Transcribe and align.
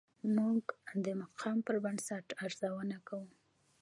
موږ 0.35 0.63
د 1.05 1.07
مقام 1.21 1.57
پر 1.65 1.75
بنسټ 1.83 2.25
ارزونه 2.45 2.97
کوو. 3.07 3.29